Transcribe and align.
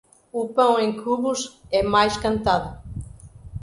O 0.39 0.43
pão 0.57 0.79
em 0.79 0.91
cubos 0.99 1.61
é 1.79 1.83
mais 1.83 2.17
cantado. 2.17 2.75